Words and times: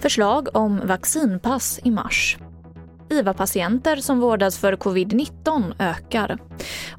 Förslag 0.00 0.48
om 0.56 0.86
vaccinpass 0.86 1.80
i 1.84 1.90
mars. 1.90 2.36
IVA-patienter 3.10 3.96
som 3.96 4.20
vårdas 4.20 4.58
för 4.58 4.72
covid-19 4.72 5.74
ökar. 5.78 6.38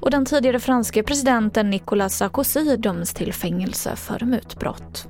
Och 0.00 0.10
den 0.10 0.24
tidigare 0.24 0.60
franske 0.60 1.02
presidenten 1.02 1.70
Nicolas 1.70 2.16
Sarkozy 2.16 2.76
döms 2.76 3.14
till 3.14 3.32
fängelse 3.32 3.96
för 3.96 4.24
mutbrott. 4.24 5.08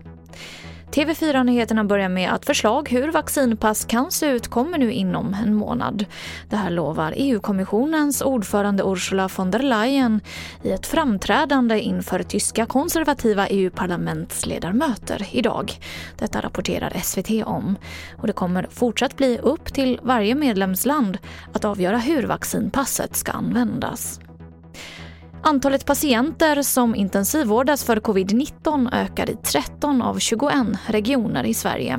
TV4-nyheterna 0.92 1.84
börjar 1.84 2.08
med 2.08 2.32
att 2.32 2.46
förslag 2.46 2.88
hur 2.88 3.10
vaccinpass 3.10 3.84
kan 3.84 4.10
se 4.10 4.26
ut 4.26 4.48
kommer 4.48 4.78
nu 4.78 4.92
inom 4.92 5.36
en 5.44 5.54
månad. 5.54 6.04
Det 6.48 6.56
här 6.56 6.70
lovar 6.70 7.14
EU-kommissionens 7.16 8.22
ordförande 8.22 8.82
Ursula 8.86 9.28
von 9.36 9.50
der 9.50 9.58
Leyen 9.58 10.20
i 10.62 10.70
ett 10.70 10.86
framträdande 10.86 11.80
inför 11.80 12.22
tyska 12.22 12.66
konservativa 12.66 13.46
EU-parlamentsledamöter 13.46 15.26
idag. 15.32 15.72
Detta 16.18 16.40
rapporterar 16.40 16.92
SVT 17.02 17.46
om. 17.46 17.76
Och 18.16 18.26
det 18.26 18.32
kommer 18.32 18.66
fortsatt 18.70 19.16
bli 19.16 19.38
upp 19.38 19.72
till 19.72 20.00
varje 20.02 20.34
medlemsland 20.34 21.18
att 21.52 21.64
avgöra 21.64 21.98
hur 21.98 22.22
vaccinpasset 22.22 23.16
ska 23.16 23.32
användas. 23.32 24.20
Antalet 25.42 25.86
patienter 25.86 26.62
som 26.62 26.94
intensivvårdas 26.94 27.84
för 27.84 27.96
covid-19 27.96 28.94
ökar 28.94 29.30
i 29.30 29.36
13 29.36 30.02
av 30.02 30.18
21 30.18 30.52
regioner 30.86 31.44
i 31.44 31.54
Sverige. 31.54 31.98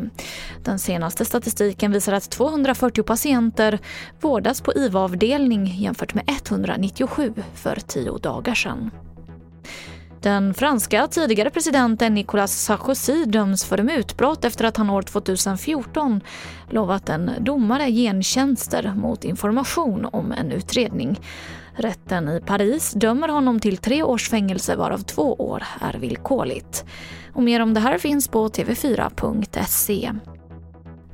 Den 0.63 0.79
senaste 0.79 1.25
statistiken 1.25 1.91
visar 1.91 2.13
att 2.13 2.31
240 2.31 3.03
patienter 3.03 3.79
vårdas 4.21 4.61
på 4.61 4.73
IVA-avdelning 4.73 5.65
jämfört 5.65 6.13
med 6.13 6.23
197 6.27 7.33
för 7.55 7.75
tio 7.75 8.17
dagar 8.17 8.55
sedan. 8.55 8.91
Den 10.21 10.53
franska 10.53 11.07
tidigare 11.07 11.49
presidenten 11.49 12.13
Nicolas 12.13 12.63
Sarkozy 12.63 13.25
döms 13.25 13.65
för 13.65 13.83
mutbrott 13.83 14.45
efter 14.45 14.65
att 14.65 14.77
han 14.77 14.89
år 14.89 15.01
2014 15.01 16.21
lovat 16.69 17.09
en 17.09 17.31
domare 17.39 17.91
gentjänster 17.91 18.93
mot 18.95 19.23
information 19.23 20.05
om 20.05 20.31
en 20.31 20.51
utredning. 20.51 21.19
Rätten 21.73 22.29
i 22.29 22.41
Paris 22.41 22.91
dömer 22.91 23.27
honom 23.27 23.59
till 23.59 23.77
tre 23.77 24.03
års 24.03 24.29
fängelse 24.29 24.75
varav 24.75 24.97
två 24.97 25.33
år 25.33 25.63
är 25.81 25.93
villkorligt. 25.93 26.85
Och 27.33 27.43
mer 27.43 27.61
om 27.61 27.73
det 27.73 27.79
här 27.79 27.97
finns 27.97 28.27
på 28.27 28.49
tv4.se. 28.49 30.11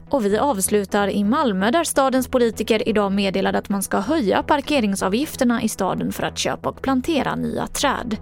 Och 0.09 0.25
vi 0.25 0.37
avslutar 0.37 1.07
i 1.09 1.23
Malmö 1.23 1.71
där 1.71 1.83
stadens 1.83 2.27
politiker 2.27 2.89
idag 2.89 3.11
meddelade 3.11 3.57
att 3.57 3.69
man 3.69 3.83
ska 3.83 3.99
höja 3.99 4.43
parkeringsavgifterna 4.43 5.63
i 5.63 5.69
staden 5.69 6.11
för 6.11 6.23
att 6.23 6.37
köpa 6.37 6.69
och 6.69 6.81
plantera 6.81 7.35
nya 7.35 7.67
träd. 7.67 8.17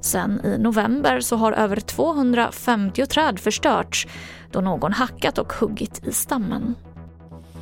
Sen 0.00 0.40
i 0.44 0.58
november 0.58 1.20
så 1.20 1.36
har 1.36 1.52
över 1.52 1.80
250 1.80 3.06
träd 3.06 3.40
förstörts 3.40 4.06
då 4.50 4.60
någon 4.60 4.92
hackat 4.92 5.38
och 5.38 5.52
huggit 5.52 6.06
i 6.06 6.12
stammen. 6.12 6.74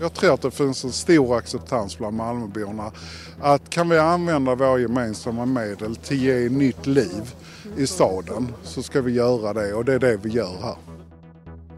Jag 0.00 0.14
tror 0.14 0.34
att 0.34 0.42
det 0.42 0.50
finns 0.50 0.84
en 0.84 0.92
stor 0.92 1.36
acceptans 1.36 1.98
bland 1.98 2.16
Malmöborna 2.16 2.92
att 3.40 3.70
kan 3.70 3.88
vi 3.88 3.98
använda 3.98 4.54
våra 4.54 4.78
gemensamma 4.78 5.46
medel 5.46 5.96
till 5.96 6.16
att 6.16 6.22
ge 6.22 6.48
nytt 6.48 6.86
liv 6.86 7.34
i 7.76 7.86
staden 7.86 8.54
så 8.62 8.82
ska 8.82 9.00
vi 9.00 9.12
göra 9.12 9.52
det 9.52 9.74
och 9.74 9.84
det 9.84 9.94
är 9.94 9.98
det 9.98 10.16
vi 10.16 10.30
gör 10.30 10.56
här. 10.62 10.95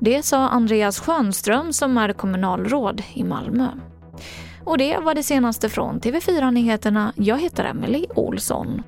Det 0.00 0.22
sa 0.22 0.48
Andreas 0.48 1.00
Schönström 1.00 1.72
som 1.72 1.98
är 1.98 2.12
kommunalråd 2.12 3.02
i 3.14 3.24
Malmö. 3.24 3.68
Och 4.64 4.78
det 4.78 4.98
var 4.98 5.14
det 5.14 5.22
senaste 5.22 5.68
från 5.68 6.00
TV4 6.00 6.50
Nyheterna. 6.50 7.12
Jag 7.16 7.38
heter 7.40 7.64
Emily 7.64 8.06
Olsson. 8.14 8.82